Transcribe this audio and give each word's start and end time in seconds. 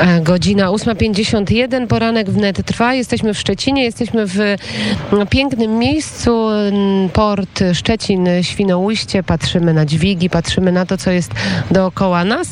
E, 0.00 0.20
Godzina 0.20 0.66
8.51, 0.68 1.86
poranek 1.86 2.30
wnet 2.30 2.66
trwa. 2.66 2.94
Jesteśmy 2.94 3.34
w 3.34 3.38
Szczecinie, 3.38 3.84
jesteśmy 3.84 4.26
w 4.26 4.38
mm, 5.12 5.26
pięknym 5.26 5.78
miejscu, 5.78 6.48
port 7.12 7.60
Szczecin, 7.72 8.28
Świnoujście. 8.42 9.22
Patrzymy 9.22 9.74
na 9.74 9.86
dźwigi, 9.86 10.30
patrzymy 10.30 10.72
na 10.72 10.86
to, 10.86 10.96
co 10.96 11.10
jest 11.10 11.32
dookoła 11.70 12.24
nas. 12.24 12.48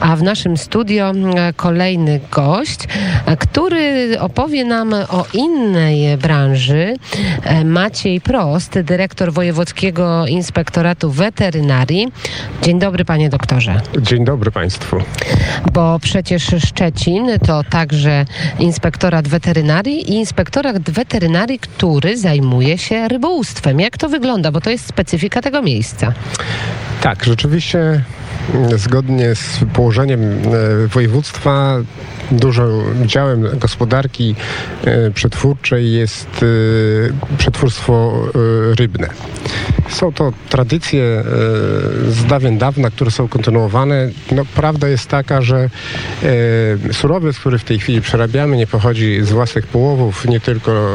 A 0.00 0.16
w 0.16 0.22
naszym 0.22 0.56
studio 0.56 1.12
kolejny 1.56 2.20
gość, 2.30 2.78
e, 3.26 3.36
który 3.36 4.16
opowie 4.20 4.64
nam 4.64 4.92
o 4.92 5.26
innej 5.32 6.16
branży. 6.16 6.96
E, 7.44 7.64
Maciej 7.64 8.20
Prost, 8.20 8.80
dyrektor 8.80 9.32
Wojewódzkiego 9.32 10.26
Inspektoratu 10.26 11.10
Weterynarii. 11.10 12.08
Dzień 12.62 12.78
dobry, 12.78 13.04
panie 13.04 13.30
doktorze. 13.30 13.80
Dzień 13.98 14.24
dobry 14.24 14.50
Państwu. 14.50 14.96
Bo 15.72 15.98
przecież 16.02 16.42
Szczecin 16.58 16.83
to 17.46 17.62
także 17.70 18.24
inspektorat 18.58 19.28
weterynarii 19.28 20.10
i 20.10 20.14
inspektorat 20.14 20.90
weterynarii, 20.90 21.58
który 21.58 22.16
zajmuje 22.16 22.78
się 22.78 23.08
rybołówstwem. 23.08 23.80
Jak 23.80 23.98
to 23.98 24.08
wygląda? 24.08 24.52
Bo 24.52 24.60
to 24.60 24.70
jest 24.70 24.86
specyfika 24.86 25.42
tego 25.42 25.62
miejsca. 25.62 26.12
Tak, 27.00 27.24
rzeczywiście 27.24 28.04
zgodnie 28.76 29.34
z 29.34 29.60
położeniem 29.72 30.20
e, 30.22 30.86
województwa 30.88 31.76
dużym 32.32 32.70
działem 33.06 33.58
gospodarki 33.58 34.34
e, 34.84 35.10
przetwórczej 35.10 35.92
jest 35.92 36.28
e, 36.42 37.36
przetwórstwo 37.38 38.22
rybne. 38.78 39.08
Są 39.88 40.12
to 40.12 40.32
tradycje 40.48 41.24
z 42.08 42.24
dawien 42.24 42.58
dawna, 42.58 42.90
które 42.90 43.10
są 43.10 43.28
kontynuowane. 43.28 44.10
No, 44.32 44.42
prawda 44.54 44.88
jest 44.88 45.08
taka, 45.08 45.42
że 45.42 45.70
surowiec, 46.92 47.38
który 47.38 47.58
w 47.58 47.64
tej 47.64 47.78
chwili 47.78 48.00
przerabiamy, 48.00 48.56
nie 48.56 48.66
pochodzi 48.66 49.22
z 49.22 49.32
własnych 49.32 49.66
połowów, 49.66 50.24
nie 50.24 50.40
tylko 50.40 50.90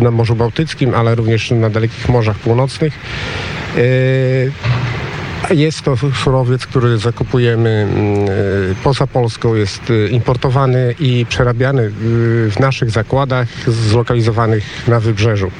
na 0.00 0.10
Morzu 0.10 0.36
Bałtyckim, 0.36 0.94
ale 0.94 1.14
również 1.14 1.50
na 1.50 1.70
dalekich 1.70 2.08
morzach 2.08 2.36
północnych. 2.36 2.92
Jest 5.50 5.82
to 5.82 5.96
surowiec, 6.24 6.66
który 6.66 6.98
zakupujemy 6.98 7.70
mm, 7.70 8.24
e, 8.24 8.28
poza 8.84 9.06
Polską, 9.06 9.54
jest 9.54 9.82
e, 9.90 10.08
importowany 10.08 10.94
i 11.00 11.26
przerabiany 11.26 11.82
e, 11.82 11.90
w 12.50 12.56
naszych 12.60 12.90
zakładach 12.90 13.48
zlokalizowanych 13.66 14.88
na 14.88 15.00
wybrzeżu. 15.00 15.50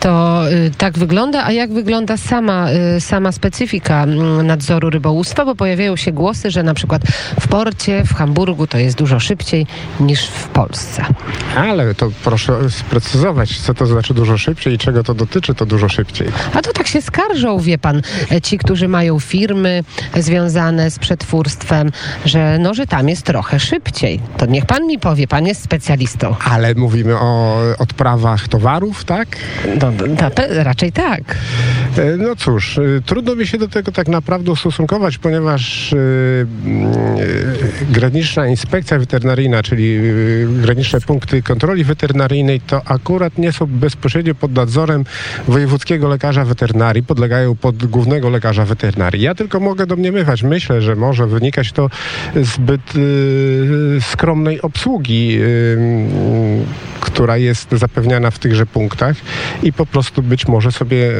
To 0.00 0.42
y, 0.50 0.70
tak 0.78 0.98
wygląda, 0.98 1.44
a 1.44 1.52
jak 1.52 1.72
wygląda 1.72 2.16
sama, 2.16 2.68
y, 2.96 3.00
sama 3.00 3.32
specyfika 3.32 4.02
mm, 4.02 4.46
nadzoru 4.46 4.90
rybołówstwa? 4.90 5.44
Bo 5.44 5.54
pojawiają 5.54 5.96
się 5.96 6.12
głosy, 6.12 6.50
że 6.50 6.62
na 6.62 6.74
przykład 6.74 7.02
w 7.40 7.48
porcie, 7.48 8.04
w 8.04 8.14
Hamburgu 8.14 8.66
to 8.66 8.78
jest 8.78 8.98
dużo 8.98 9.20
szybciej 9.20 9.66
niż 10.00 10.26
w 10.26 10.48
Polsce. 10.48 11.04
Ale 11.56 11.94
to 11.94 12.10
proszę 12.24 12.70
sprecyzować, 12.70 13.60
co 13.60 13.74
to 13.74 13.86
znaczy 13.86 14.14
dużo 14.14 14.38
szybciej 14.38 14.74
i 14.74 14.78
czego 14.78 15.02
to 15.02 15.14
dotyczy 15.14 15.54
to 15.54 15.66
dużo 15.66 15.88
szybciej. 15.88 16.28
A 16.54 16.62
to 16.62 16.72
tak 16.72 16.86
się 16.86 17.02
skarżą, 17.02 17.58
wie 17.58 17.78
pan, 17.78 18.02
e, 18.32 18.40
ci, 18.40 18.58
którzy 18.58 18.88
mają 18.88 19.20
firmy 19.20 19.84
związane 20.16 20.90
z 20.90 20.98
przetwórstwem, 20.98 21.92
że 22.24 22.58
no, 22.58 22.74
że 22.74 22.86
tam 22.86 23.08
jest 23.08 23.22
trochę 23.22 23.60
szybciej. 23.60 24.20
To 24.36 24.46
niech 24.46 24.66
pan 24.66 24.86
mi 24.86 24.98
powie, 24.98 25.28
pan 25.28 25.46
jest 25.46 25.62
specjalistą. 25.62 26.34
Ale 26.44 26.74
mówimy 26.74 27.18
o 27.18 27.58
odprawach 27.78 28.48
towarów, 28.48 29.04
tak? 29.04 29.28
No, 29.80 29.90
no, 29.90 30.30
raczej 30.50 30.92
tak. 30.92 31.36
E, 31.98 32.16
No 32.16 32.36
cóż, 32.36 32.78
y, 32.78 33.02
trudno 33.06 33.36
mi 33.36 33.46
się 33.46 33.58
do 33.58 33.68
tego 33.68 33.92
tak 33.92 34.08
naprawdę 34.08 34.52
ustosunkować, 34.52 35.18
ponieważ 35.18 35.92
y, 35.92 36.46
graniczna 37.90 38.46
inspekcja 38.46 38.98
weterynaryjna, 38.98 39.62
czyli 39.62 39.98
graniczne 40.62 41.00
punkty 41.00 41.42
kontroli 41.42 41.84
weterynaryjnej, 41.84 42.60
to 42.60 42.82
akurat 42.84 43.38
nie 43.38 43.52
są 43.52 43.66
bezpośrednio 43.66 44.34
pod 44.34 44.52
nadzorem 44.52 45.04
wojewódzkiego 45.48 46.08
lekarza 46.08 46.44
weterynarii, 46.44 47.02
podlegają 47.02 47.56
pod 47.56 47.86
głównego 47.86 48.30
lekarza 48.30 48.64
weterynarii. 48.64 49.22
Ja 49.22 49.34
tylko 49.34 49.60
mogę 49.60 49.86
domniemywać, 49.86 50.42
myślę, 50.42 50.82
że 50.82 50.96
może 50.96 51.26
wynikać 51.26 51.72
to 51.72 51.90
zbyt 52.42 52.92
skromnej 54.00 54.62
obsługi, 54.62 55.38
która 57.00 57.36
jest 57.36 57.70
zapewniana 57.72 58.30
w 58.30 58.38
tychże 58.38 58.66
punktach 58.66 59.16
i 59.62 59.72
po 59.72 59.86
prostu 59.86 60.22
być 60.22 60.48
może 60.48 60.72
sobie 60.72 61.10
e, 61.10 61.12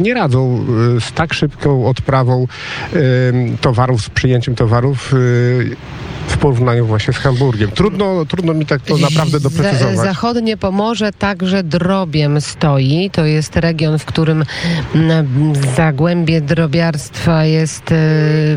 nie 0.00 0.14
radzą 0.16 0.66
e, 0.96 1.00
z 1.00 1.12
tak 1.12 1.34
szybką 1.34 1.86
odprawą 1.86 2.46
e, 2.92 2.96
towarów, 3.60 4.02
z 4.02 4.10
przyjęciem 4.10 4.54
towarów 4.54 5.12
e, 5.14 6.15
w 6.26 6.38
porównaniu 6.38 6.86
właśnie 6.86 7.12
z 7.12 7.16
Hamburgiem. 7.16 7.70
Trudno, 7.70 8.24
trudno 8.24 8.54
mi 8.54 8.66
tak 8.66 8.82
to 8.82 8.96
naprawdę 8.96 9.40
doprecyzować. 9.40 9.96
Zachodnie 9.96 10.56
Pomorze 10.56 11.12
także 11.12 11.62
drobiem 11.62 12.40
stoi. 12.40 13.10
To 13.12 13.24
jest 13.24 13.56
region, 13.56 13.98
w 13.98 14.04
którym 14.04 14.44
mm, 14.94 15.54
zagłębie 15.76 16.40
drobiarstwa 16.40 17.44
jest 17.44 17.92
e, 17.92 17.96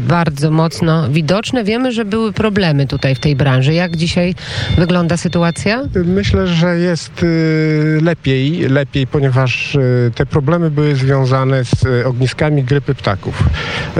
bardzo 0.02 0.52
mocno 0.52 1.10
widoczne. 1.10 1.64
Wiemy, 1.64 1.92
że 1.92 2.06
były 2.06 2.34
problemy 2.34 2.88
tutaj 2.88 3.16
w 3.16 3.20
tej 3.20 3.36
branży. 3.36 3.74
Jak 3.74 3.96
dzisiaj 3.96 4.36
wygląda 4.78 5.18
sytuacja? 5.18 5.84
Myślę, 6.06 6.48
że 6.48 6.80
jest 6.80 7.24
y, 7.24 8.00
lepiej, 8.02 8.70
lepiej, 8.70 9.08
ponieważ 9.08 9.76
y, 9.76 10.12
te 10.16 10.26
problemy 10.26 10.72
były 10.72 10.96
związane 10.96 11.64
z 11.66 12.06
ogniskami 12.06 12.64
grypy 12.64 12.96
ptaków. 12.96 13.44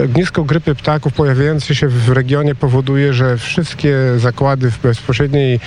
Ognisko 0.06 0.44
grypy 0.44 0.76
ptaków 0.76 1.14
pojawiające 1.14 1.76
się 1.76 1.88
w 1.88 2.10
regionie 2.10 2.56
powoduje, 2.56 3.14
że 3.14 3.38
wszystkie 3.64 3.96
zakłady 4.18 4.72
w 4.72 4.80
bezpośredniej 4.82 5.60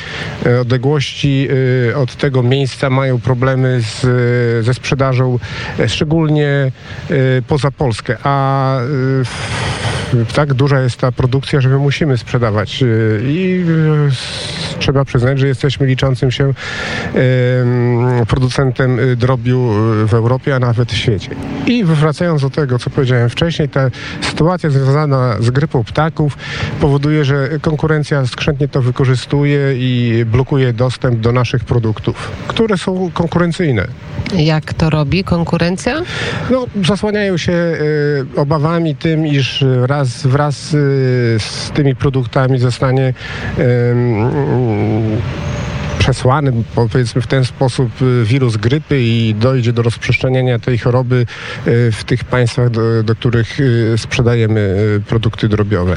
y, 0.46 0.60
odległości 0.60 1.48
y, 1.90 1.96
od 1.96 2.16
tego 2.16 2.42
miejsca 2.42 2.90
mają 2.90 3.20
problemy 3.20 3.80
z, 3.82 4.04
y, 4.04 4.62
ze 4.62 4.74
sprzedażą, 4.74 5.38
e, 5.78 5.88
szczególnie 5.88 6.72
poza 7.48 7.70
Polskę, 7.70 8.16
a 8.24 8.76
w- 9.24 9.71
tak 10.34 10.54
duża 10.54 10.80
jest 10.80 10.96
ta 10.96 11.12
produkcja, 11.12 11.60
że 11.60 11.68
my 11.68 11.78
musimy 11.78 12.18
sprzedawać 12.18 12.82
y, 12.82 13.20
i 13.24 13.64
y, 13.68 14.78
trzeba 14.78 15.04
przyznać, 15.04 15.38
że 15.38 15.46
jesteśmy 15.46 15.86
liczącym 15.86 16.30
się 16.30 16.44
em, 16.44 16.54
producentem 18.28 18.98
y, 18.98 19.16
drobiu 19.16 19.72
y, 20.02 20.06
w 20.06 20.14
Europie, 20.14 20.54
a 20.54 20.58
nawet 20.58 20.92
w 20.92 20.96
świecie. 20.96 21.30
I 21.66 21.84
wracając 21.84 22.42
do 22.42 22.50
tego, 22.50 22.78
co 22.78 22.90
powiedziałem 22.90 23.30
wcześniej, 23.30 23.68
ta 23.68 23.90
sytuacja 24.20 24.70
związana 24.70 25.36
z 25.40 25.50
grypą 25.50 25.84
ptaków 25.84 26.36
powoduje, 26.80 27.24
że 27.24 27.48
konkurencja 27.60 28.26
skrzętnie 28.26 28.68
to 28.68 28.82
wykorzystuje 28.82 29.74
i 29.76 30.24
blokuje 30.24 30.72
dostęp 30.72 31.20
do 31.20 31.32
naszych 31.32 31.64
produktów, 31.64 32.30
które 32.48 32.78
są 32.78 33.10
konkurencyjne. 33.14 33.86
Jak 34.36 34.74
to 34.74 34.90
robi 34.90 35.24
konkurencja? 35.24 36.02
No, 36.50 36.66
zasłaniają 36.84 37.36
się 37.36 37.52
obawami 38.36 38.96
tym, 38.96 39.26
iż 39.26 39.64
raz, 39.82 40.01
wraz 40.04 40.74
e, 40.74 40.78
z 41.40 41.70
tymi 41.74 41.96
produktami 41.96 42.58
zostanie 42.58 43.14
przesłany, 46.02 46.52
powiedzmy 46.74 47.22
w 47.22 47.26
ten 47.26 47.44
sposób, 47.44 47.90
e, 48.02 48.24
wirus 48.24 48.56
grypy 48.56 49.02
i 49.02 49.34
dojdzie 49.34 49.72
do 49.72 49.82
rozprzestrzeniania 49.82 50.58
tej 50.58 50.78
choroby 50.78 51.26
e, 51.66 51.92
w 51.92 52.04
tych 52.04 52.24
państwach, 52.24 52.70
do, 52.70 53.02
do 53.02 53.14
których 53.14 53.58
e, 53.60 53.98
sprzedajemy 53.98 54.76
produkty 55.08 55.48
drobiowe. 55.48 55.96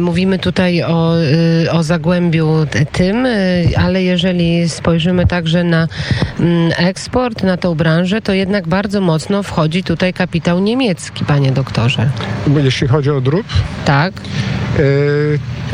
Mówimy 0.00 0.38
tutaj 0.38 0.82
o, 0.82 1.14
y, 1.64 1.70
o 1.70 1.82
Zagłębiu 1.82 2.66
tym, 2.92 3.26
y, 3.26 3.68
ale 3.76 4.02
jeżeli 4.02 4.68
spojrzymy 4.68 5.26
także 5.26 5.64
na 5.64 5.88
mm, 6.40 6.72
eksport, 6.76 7.42
na 7.42 7.56
tą 7.56 7.74
branżę, 7.74 8.22
to 8.22 8.32
jednak 8.32 8.68
bardzo 8.68 9.00
mocno 9.00 9.42
wchodzi 9.42 9.82
tutaj 9.82 10.12
kapitał 10.12 10.60
niemiecki, 10.60 11.24
panie 11.24 11.52
doktorze. 11.52 12.10
Jeśli 12.64 12.88
chodzi 12.88 13.10
o 13.10 13.20
drób, 13.20 13.46
Tak? 13.84 14.12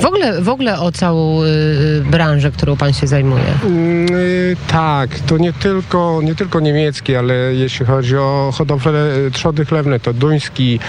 W 0.01 0.05
ogóle, 0.05 0.43
w 0.43 0.49
ogóle 0.49 0.81
o 0.81 0.93
całą 0.93 1.43
y, 1.43 1.47
y, 1.47 2.05
branżę, 2.11 2.51
którą 2.51 2.77
pan 2.77 2.93
się 2.93 3.07
zajmuje. 3.07 3.45
Mm, 3.65 4.07
y, 4.15 4.57
Tak, 4.69 5.19
to 5.27 5.39
nie 5.39 5.53
tylko, 5.53 6.21
nie 6.25 6.35
tylko 6.35 6.61
niemiecki, 6.61 7.17
ale 7.17 7.35
jeśli 7.35 7.87
chodzi 7.87 8.17
o 8.17 8.51
hodowlę 8.55 9.11
trzody 9.33 9.65
chlewne, 9.65 10.01
to 10.01 10.13
duński, 10.13 10.81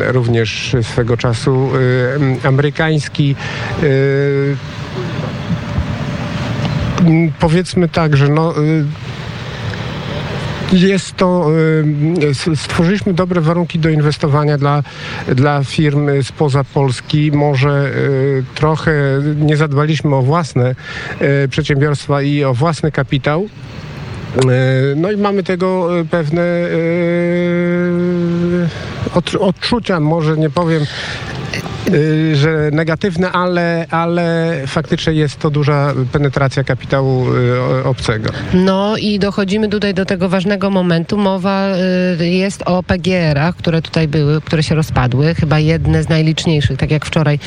również 0.00 0.76
swego 0.82 1.16
czasu 1.16 1.70
amerykański. 2.44 3.36
mm, 7.00 7.32
Powiedzmy 7.40 7.88
tak, 7.88 8.16
że 8.16 8.28
no, 8.28 8.54
jest 10.72 11.16
to, 11.16 11.50
y, 12.50 12.56
stworzyliśmy 12.56 13.14
dobre 13.14 13.40
warunki 13.40 13.78
do 13.78 13.88
inwestowania 13.88 14.58
dla, 14.58 14.82
dla 15.28 15.64
firm 15.64 16.08
spoza 16.22 16.64
Polski. 16.64 17.32
Może 17.32 17.90
y, 17.94 18.44
trochę 18.54 18.92
nie 19.36 19.56
zadbaliśmy 19.56 20.16
o 20.16 20.22
własne 20.22 20.74
y, 21.44 21.48
przedsiębiorstwa 21.48 22.22
i 22.22 22.44
o 22.44 22.54
własny 22.54 22.92
kapitał. 22.92 23.48
Y, 24.36 24.40
No 24.96 25.12
i 25.12 25.16
mamy 25.16 25.42
tego 25.42 25.98
y, 26.00 26.04
pewne 26.04 26.42
y, 26.42 28.68
od, 29.14 29.34
odczucia, 29.34 30.00
może 30.00 30.36
nie 30.36 30.50
powiem 30.50 30.82
Y, 30.82 31.39
że 32.34 32.70
negatywne, 32.72 33.32
ale, 33.32 33.86
ale 33.90 34.54
faktycznie 34.66 35.12
jest 35.12 35.38
to 35.38 35.50
duża 35.50 35.94
penetracja 36.12 36.64
kapitału 36.64 37.26
y, 37.34 37.84
obcego. 37.84 38.30
No 38.54 38.96
i 38.96 39.18
dochodzimy 39.18 39.68
tutaj 39.68 39.94
do 39.94 40.04
tego 40.04 40.28
ważnego 40.28 40.70
momentu. 40.70 41.18
Mowa 41.18 41.68
y, 42.20 42.26
jest 42.26 42.62
o 42.66 42.82
PGR-ach, 42.82 43.56
które 43.56 43.82
tutaj 43.82 44.08
były, 44.08 44.40
które 44.40 44.62
się 44.62 44.74
rozpadły. 44.74 45.34
Chyba 45.34 45.58
jedne 45.58 46.02
z 46.02 46.08
najliczniejszych, 46.08 46.78
tak 46.78 46.90
jak 46.90 47.06
wczoraj 47.06 47.38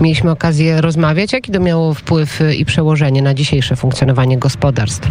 mieliśmy 0.00 0.30
okazję 0.30 0.80
rozmawiać. 0.80 1.32
Jaki 1.32 1.52
to 1.52 1.60
miało 1.60 1.94
wpływ 1.94 2.40
i 2.58 2.64
przełożenie 2.64 3.22
na 3.22 3.34
dzisiejsze 3.34 3.76
funkcjonowanie 3.76 4.38
gospodarstw? 4.38 5.08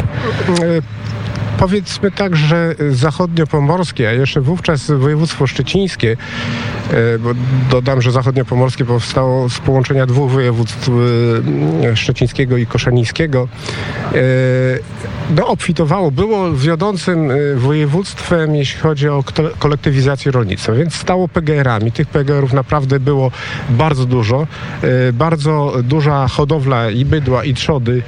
Powiedzmy 1.59 2.11
tak, 2.11 2.35
że 2.35 2.75
zachodniopomorskie, 2.91 4.09
a 4.09 4.11
jeszcze 4.11 4.41
wówczas 4.41 4.91
województwo 4.91 5.47
szczecińskie, 5.47 6.17
e, 6.91 7.19
bo 7.19 7.29
dodam, 7.71 8.01
że 8.01 8.11
zachodniopomorskie 8.11 8.85
powstało 8.85 9.49
z 9.49 9.59
połączenia 9.59 10.05
dwóch 10.05 10.31
województw 10.31 10.89
e, 11.83 11.95
szczecińskiego 11.95 12.57
i 12.57 12.65
koszalińskiego, 12.65 13.47
e, 14.13 14.19
no, 15.35 15.47
obfitowało, 15.47 16.11
było 16.11 16.53
wiodącym 16.53 17.31
województwem, 17.55 18.55
jeśli 18.55 18.79
chodzi 18.79 19.09
o 19.09 19.23
kolektywizację 19.59 20.31
rolnictwa, 20.31 20.73
więc 20.73 20.95
stało 20.95 21.27
PGR-ami. 21.27 21.91
Tych 21.91 22.07
PGR-ów 22.07 22.53
naprawdę 22.53 22.99
było 22.99 23.31
bardzo 23.69 24.05
dużo. 24.05 24.47
Bardzo 25.13 25.73
duża 25.83 26.27
hodowla 26.27 26.89
i 26.89 27.05
bydła, 27.05 27.43
i 27.43 27.53
trzody, 27.53 28.01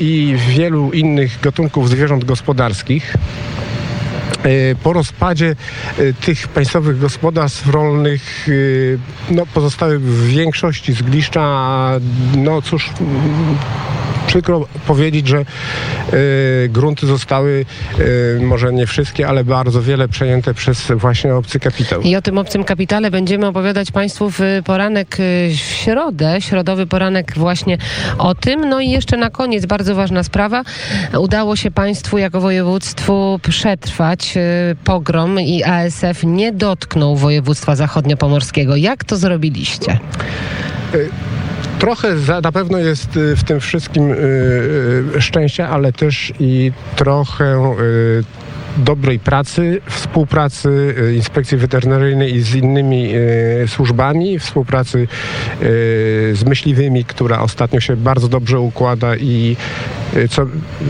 i 0.00 0.36
wielu 0.48 0.90
innych 0.92 1.40
gatunków 1.42 1.88
zwierząt 1.88 2.24
gospodarczych 2.24 2.59
gospodarskich. 2.60 3.14
E, 4.42 4.74
po 4.74 4.92
rozpadzie 4.92 5.56
e, 5.98 6.12
tych 6.12 6.48
państwowych 6.48 6.98
gospodarstw 6.98 7.66
rolnych 7.66 8.48
e, 8.48 9.34
no, 9.34 9.46
pozostały 9.46 9.98
w 9.98 10.26
większości 10.26 10.92
zgliszcza, 10.92 11.90
no 12.36 12.62
cóż, 12.62 12.90
przykro 14.30 14.66
powiedzieć, 14.86 15.28
że 15.28 15.44
y, 16.12 16.68
grunty 16.68 17.06
zostały, 17.06 17.64
y, 17.98 18.40
może 18.42 18.72
nie 18.72 18.86
wszystkie, 18.86 19.28
ale 19.28 19.44
bardzo 19.44 19.82
wiele 19.82 20.08
przejęte 20.08 20.54
przez 20.54 20.92
właśnie 20.96 21.34
obcy 21.34 21.60
kapitał. 21.60 22.00
I 22.00 22.16
o 22.16 22.22
tym 22.22 22.38
obcym 22.38 22.64
kapitale 22.64 23.10
będziemy 23.10 23.46
opowiadać 23.46 23.90
Państwu 23.90 24.30
w 24.30 24.40
poranek 24.64 25.16
w 25.48 25.54
środę, 25.54 26.40
środowy 26.40 26.86
poranek 26.86 27.32
właśnie 27.36 27.78
o 28.18 28.34
tym. 28.34 28.68
No 28.68 28.80
i 28.80 28.90
jeszcze 28.90 29.16
na 29.16 29.30
koniec 29.30 29.66
bardzo 29.66 29.94
ważna 29.94 30.22
sprawa. 30.22 30.62
Udało 31.18 31.56
się 31.56 31.70
Państwu 31.70 32.18
jako 32.18 32.40
województwu 32.40 33.40
przetrwać 33.42 34.36
y, 34.36 34.76
pogrom 34.84 35.40
i 35.40 35.64
ASF 35.64 36.24
nie 36.24 36.52
dotknął 36.52 37.16
województwa 37.16 37.76
zachodniopomorskiego. 37.76 38.76
Jak 38.76 39.04
to 39.04 39.16
zrobiliście? 39.16 39.98
Trochę 41.80 42.18
za, 42.18 42.40
na 42.40 42.52
pewno 42.52 42.78
jest 42.78 43.16
y, 43.16 43.36
w 43.36 43.44
tym 43.44 43.60
wszystkim 43.60 44.12
y, 44.12 44.16
y, 45.16 45.22
szczęścia, 45.22 45.68
ale 45.68 45.92
też 45.92 46.32
i 46.40 46.72
trochę 46.96 47.74
dobrej 48.76 49.18
pracy, 49.18 49.80
współpracy 49.86 50.94
Inspekcji 51.16 51.58
Weterynaryjnej 51.58 52.34
i 52.34 52.40
z 52.40 52.54
innymi 52.54 53.12
służbami, 53.66 54.38
współpracy 54.38 55.08
z 56.32 56.44
myśliwymi, 56.44 57.04
która 57.04 57.40
ostatnio 57.40 57.80
się 57.80 57.96
bardzo 57.96 58.28
dobrze 58.28 58.60
układa 58.60 59.16
i 59.16 59.56
co, 60.30 60.46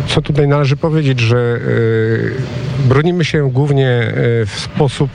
co 0.07 0.23
tutaj 0.23 0.49
należy 0.49 0.77
powiedzieć, 0.77 1.21
że 1.21 1.61
bronimy 2.89 3.25
się 3.25 3.51
głównie 3.51 4.13
w 4.47 4.61
sposób 4.61 5.11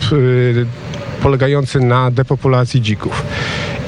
polegający 1.21 1.79
na 1.79 2.11
depopulacji 2.11 2.81
dzików. 2.81 3.25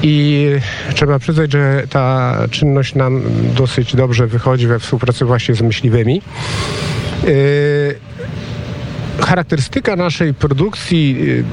I 0.02 0.48
trzeba 0.94 1.18
przyznać, 1.18 1.52
że 1.52 1.82
ta 1.90 2.36
czynność 2.50 2.94
nam 2.94 3.22
dosyć 3.56 3.96
dobrze 3.96 4.26
wychodzi 4.26 4.66
we 4.66 4.78
współpracy 4.78 5.24
właśnie 5.24 5.54
z 5.54 5.62
myśliwymi. 5.62 6.22
Charakterystyka 9.20 9.96
naszej 9.96 10.34
produkcji 10.34 11.16
y, 11.28 11.44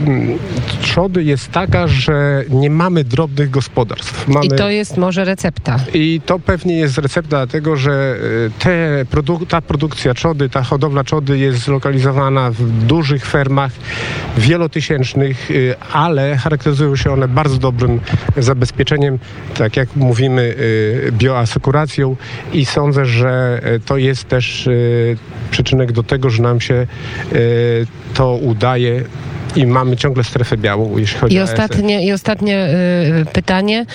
trzody 0.82 1.24
jest 1.24 1.52
taka, 1.52 1.88
że 1.88 2.44
nie 2.50 2.70
mamy 2.70 3.04
drobnych 3.04 3.50
gospodarstw. 3.50 4.28
Mamy... 4.28 4.46
I 4.46 4.50
to 4.50 4.70
jest 4.70 4.98
może 4.98 5.26
recepta. 5.26 5.80
I 5.94 6.22
to 6.26 6.40
pewnie 6.40 6.78
jest 6.78 6.98
recepta, 6.98 7.30
dlatego 7.30 7.76
że 7.76 8.16
y, 8.48 8.52
te 8.60 9.06
produ 9.10 9.46
ta 9.46 9.62
produkcja 9.62 10.14
trzody, 10.14 10.50
ta 10.50 10.64
hodowla 10.64 11.04
trzody 11.04 11.38
jest 11.38 11.60
zlokalizowana 11.60 12.52
w 12.52 12.64
dużych 12.72 13.26
fermach 13.26 13.72
wielotysięcznych, 14.38 15.52
y, 15.52 15.76
ale 15.94 16.38
charakteryzują 16.38 16.96
się 16.96 17.12
one 17.12 17.28
bardzo 17.28 17.58
dobrym 17.58 18.00
zabezpieczeniem, 18.38 19.20
tak 19.58 19.78
jak 19.78 19.96
mówimy, 19.96 20.56
bioasekuracją 21.12 22.16
i 22.54 22.66
sądzę, 22.66 23.06
że 23.06 23.62
to 23.86 23.98
jest 23.98 24.28
też 24.28 24.70
przyczynek 25.52 25.92
do 25.92 26.04
tego, 26.04 26.30
że 26.30 26.44
nam 26.44 26.62
się 26.62 26.88
to 28.13 28.36
udaje 28.38 29.04
i 29.56 29.68
mamy 29.68 29.98
ciągle 29.98 30.24
strefę 30.24 30.57
białą, 30.57 30.98
jeśli 30.98 31.19
chodzi 31.19 31.36
I 31.36 31.40
ostatnie, 31.40 31.98
o 31.98 32.02
I 32.02 32.12
ostatnie 32.12 32.68
y, 33.22 33.25
pytanie. 33.25 33.86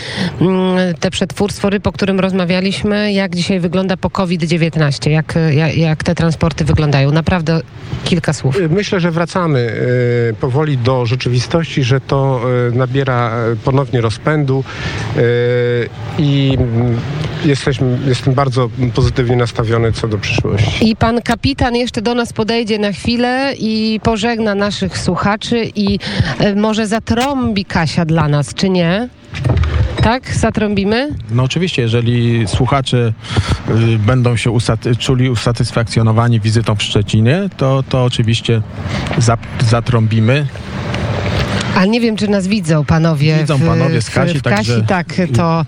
Y, 0.90 0.94
te 1.00 1.10
przetwórstwo 1.10 1.70
ryb, 1.70 1.86
o 1.86 1.92
którym 1.92 2.20
rozmawialiśmy, 2.20 3.12
jak 3.12 3.36
dzisiaj 3.36 3.60
wygląda 3.60 3.96
po 3.96 4.10
COVID-19? 4.10 5.10
Jak, 5.10 5.34
jak, 5.50 5.76
jak, 5.76 6.04
te 6.04 6.14
transporty 6.14 6.64
wyglądają? 6.64 7.12
Naprawdę 7.12 7.60
kilka 8.04 8.32
słów. 8.32 8.56
Y, 8.56 8.68
myślę, 8.68 9.00
że 9.00 9.10
wracamy 9.10 9.58
y, 10.30 10.34
powoli 10.40 10.78
do 10.78 11.06
rzeczywistości, 11.06 11.84
że 11.84 12.00
to 12.00 12.40
y, 12.68 12.76
nabiera 12.76 13.32
y, 13.52 13.56
ponownie 13.56 14.00
rozpędu 14.00 14.64
i 16.18 16.58
jesteśmy, 17.44 17.98
jestem 18.06 18.34
bardzo 18.34 18.70
pozytywnie 18.94 19.36
nastawiony 19.36 19.92
co 19.92 20.08
do 20.08 20.18
przyszłości. 20.18 20.90
I 20.90 20.96
pan 20.96 21.22
kapitan 21.22 21.76
jeszcze 21.76 22.02
do 22.02 22.14
nas 22.14 22.32
podejdzie 22.32 22.78
na 22.78 22.92
chwilę 22.92 23.54
i 23.58 24.00
pożegna 24.02 24.54
naszych 24.54 24.98
słuchaczy 24.98 25.49
i 25.56 25.98
e, 26.38 26.54
może 26.54 26.86
zatrąbi 26.86 27.64
Kasia 27.64 28.04
dla 28.04 28.28
nas, 28.28 28.54
czy 28.54 28.70
nie? 28.70 29.08
Tak? 30.02 30.34
Zatrąbimy? 30.34 31.08
No 31.30 31.42
oczywiście, 31.42 31.82
jeżeli 31.82 32.48
słuchacze 32.48 33.12
y, 33.68 33.98
będą 33.98 34.36
się 34.36 34.50
usaty 34.50 34.96
czuli 34.96 35.30
usatysfakcjonowani 35.30 36.40
wizytą 36.40 36.74
w 36.74 36.82
Szczecinie, 36.82 37.48
to, 37.56 37.82
to 37.88 38.04
oczywiście 38.04 38.62
zatrąbimy. 39.60 40.46
Ale 41.76 41.88
nie 41.88 42.00
wiem, 42.00 42.16
czy 42.16 42.28
nas 42.28 42.46
widzą 42.46 42.84
panowie. 42.84 43.38
Widzą 43.40 43.60
panowie 43.60 44.02
z 44.02 44.10
Kasi, 44.10 44.34
w, 44.34 44.38
w 44.38 44.42
Kasi 44.42 44.54
także... 44.54 44.82
tak, 44.82 45.06
to... 45.36 45.64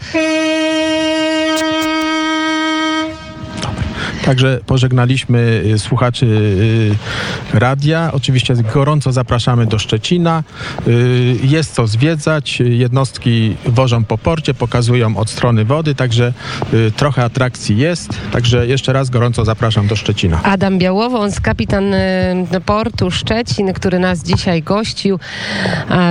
Także 4.25 4.61
pożegnaliśmy 4.67 5.63
y, 5.75 5.79
słuchaczy 5.79 6.27
y, 6.27 7.59
radia. 7.59 8.11
Oczywiście 8.13 8.55
gorąco 8.75 9.13
zapraszamy 9.13 9.67
do 9.67 9.79
Szczecina. 9.79 10.43
Y, 10.87 11.37
jest 11.43 11.75
co 11.75 11.87
zwiedzać. 11.87 12.61
Jednostki 12.61 13.57
wożą 13.67 14.05
po 14.05 14.19
porcie, 14.19 14.55
pokazują 14.55 15.17
od 15.17 15.31
strony 15.31 15.65
wody, 15.65 15.95
także 15.95 16.33
trochę 16.97 17.25
atrakcji 17.25 17.79
jest. 17.79 18.09
Także 18.33 18.67
jeszcze 18.67 18.93
raz 18.93 19.11
gorąco 19.11 19.45
zapraszam 19.45 19.87
do 19.87 19.97
Szczecina. 19.97 20.43
Adam 20.43 20.79
Białowąs, 20.79 21.41
kapitan 21.41 21.95
portu 22.67 23.11
Szczecin, 23.11 23.73
który 23.73 23.99
nas 23.99 24.23
dzisiaj 24.23 24.63
gościł. 24.63 25.19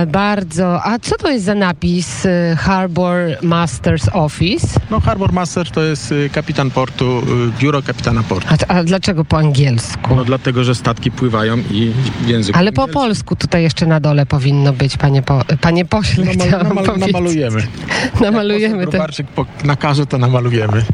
Bardzo. 0.06 0.84
A 0.84 0.98
co 0.98 1.16
to 1.16 1.30
jest 1.30 1.44
za 1.44 1.54
napis 1.54 2.26
Harbor 2.58 3.18
Masters 3.42 4.08
Office? 4.12 4.80
No 4.90 5.00
Harbor 5.00 5.32
Master 5.32 5.70
to 5.70 5.82
jest 5.82 6.14
kapitan 6.32 6.70
portu, 6.70 7.22
biuro 7.60 7.82
kapitana 8.02 8.22
portu. 8.22 8.54
A, 8.68 8.74
a, 8.74 8.84
dlaczego 8.84 9.24
po 9.24 9.38
angielsku? 9.38 10.16
No 10.16 10.24
dlatego, 10.24 10.64
że 10.64 10.74
statki 10.74 11.10
pływają 11.10 11.58
i 11.70 11.92
w 12.20 12.28
języku 12.28 12.58
Ale 12.58 12.72
po 12.72 12.88
polsku 12.88 13.36
tutaj 13.36 13.62
jeszcze 13.62 13.86
na 13.86 14.00
dole 14.00 14.26
powinno 14.26 14.72
być, 14.72 14.96
panie, 14.96 15.22
po, 15.22 15.42
panie 15.60 15.84
pośle, 15.84 16.24
Namal, 16.36 16.74
namal, 16.74 16.98
Namalujemy. 16.98 17.66
namalujemy. 18.20 18.86
Jak 18.92 19.26
po, 19.26 19.46
nakaże, 19.64 20.06
to 20.06 20.18
namalujemy. 20.18 20.84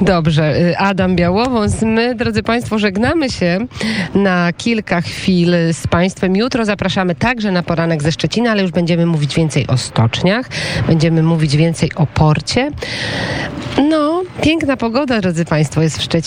Dobrze. 0.00 0.60
Y, 0.60 0.78
Adam 0.78 1.16
Białowąs. 1.16 1.82
My, 1.82 2.14
drodzy 2.14 2.42
państwo, 2.42 2.78
żegnamy 2.78 3.30
się 3.30 3.66
na 4.14 4.52
kilka 4.52 5.00
chwil 5.00 5.54
z 5.72 5.86
państwem. 5.86 6.36
Jutro 6.36 6.64
zapraszamy 6.64 7.14
także 7.14 7.52
na 7.52 7.62
poranek 7.62 8.02
ze 8.02 8.12
Szczecina, 8.12 8.50
ale 8.50 8.62
już 8.62 8.70
będziemy 8.70 9.06
mówić 9.06 9.34
więcej 9.34 9.66
o 9.66 9.76
stoczniach. 9.76 10.48
Będziemy 10.86 11.22
mówić 11.22 11.56
więcej 11.56 11.94
o 11.94 12.06
porcie. 12.06 12.70
No, 13.88 14.22
Piękna 14.42 14.76
pogoda, 14.76 15.20
drodzy 15.20 15.44
Państwo, 15.44 15.82
jest 15.82 15.98
w 15.98 16.02
Szczecinie. 16.02 16.25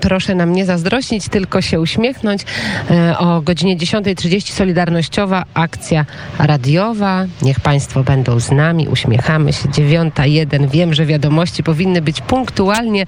Proszę 0.00 0.34
nam 0.34 0.52
nie 0.52 0.66
zazdrościć, 0.66 1.28
tylko 1.28 1.60
się 1.62 1.80
uśmiechnąć. 1.80 2.42
E, 2.90 3.18
O 3.18 3.40
godzinie 3.42 3.76
10.30 3.76 4.52
Solidarnościowa 4.52 5.44
akcja 5.54 6.06
radiowa. 6.38 7.24
Niech 7.42 7.60
Państwo 7.60 8.02
będą 8.04 8.40
z 8.40 8.50
nami, 8.50 8.88
uśmiechamy 8.88 9.52
się. 9.52 9.68
9.01. 9.68 10.70
Wiem, 10.70 10.94
że 10.94 11.06
wiadomości 11.06 11.62
powinny 11.62 12.02
być 12.02 12.20
punktualnie, 12.20 13.06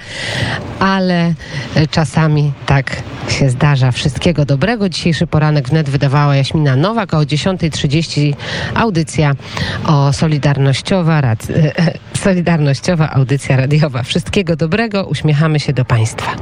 ale 0.81 1.35
e, 1.75 1.87
czasami 1.87 2.53
tak 2.67 3.03
się 3.29 3.51
zdarza. 3.51 3.93
Wszystkiego 3.93 4.45
dobrego. 4.45 4.89
Dzisiejszy 4.89 5.27
poranek 5.27 5.69
wnet 5.69 5.91
wydawała 5.91 6.37
Jaśmina 6.37 6.77
Nowak, 6.77 7.15
a 7.15 7.19
o 7.19 7.23
10.30 7.23 8.35
audycja 8.75 9.33
o 9.87 10.13
Solidarnościowa, 10.13 11.21
rad, 11.21 11.47
e, 11.51 11.93
Solidarnościowa 12.19 13.11
audycja 13.11 13.57
radiowa. 13.57 14.03
Wszystkiego 14.03 14.57
dobrego, 14.57 15.07
uśmiechamy 15.07 15.61
się 15.61 15.73
do 15.73 15.85
państwa. 16.01 16.37